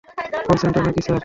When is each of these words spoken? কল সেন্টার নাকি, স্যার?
কল 0.47 0.57
সেন্টার 0.61 0.81
নাকি, 0.87 1.01
স্যার? 1.05 1.19